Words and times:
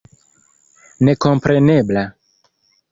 nekomprenebla 1.05 2.03